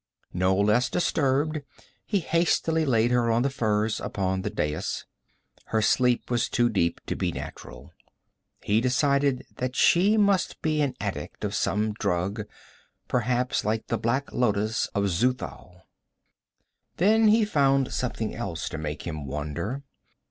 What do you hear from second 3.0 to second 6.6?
her on the furs upon the dais. Her sleep was